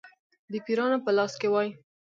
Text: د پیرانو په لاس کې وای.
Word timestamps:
د 0.51 0.53
پیرانو 0.65 0.97
په 1.05 1.11
لاس 1.17 1.33
کې 1.41 1.47
وای. 1.53 1.69